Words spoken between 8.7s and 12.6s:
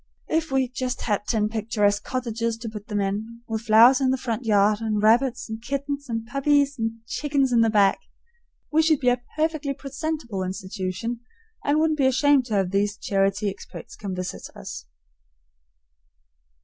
we should be a perfectly presentable institution, and wouldn't be ashamed to